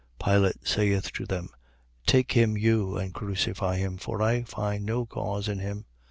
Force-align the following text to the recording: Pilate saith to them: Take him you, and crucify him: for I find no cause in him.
Pilate 0.19 0.67
saith 0.67 1.11
to 1.11 1.27
them: 1.27 1.49
Take 2.07 2.31
him 2.31 2.57
you, 2.57 2.97
and 2.97 3.13
crucify 3.13 3.77
him: 3.77 3.97
for 3.97 4.19
I 4.19 4.41
find 4.41 4.83
no 4.83 5.05
cause 5.05 5.47
in 5.47 5.59
him. 5.59 5.85